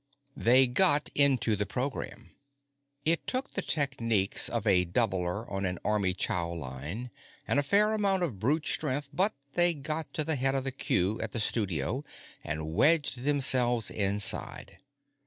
[0.35, 2.31] They got into the program.
[3.05, 7.11] It took the techniques of a doubler on an army chow line
[7.47, 10.71] and a fair amount of brute strength, but they got to the head of the
[10.71, 12.03] queue at the studio
[12.43, 14.79] and wedged themselves inside.